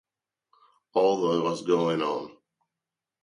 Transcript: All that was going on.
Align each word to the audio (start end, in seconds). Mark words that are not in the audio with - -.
All 0.95 1.17
that 1.21 1.43
was 1.43 1.61
going 1.61 2.01
on. 2.01 2.35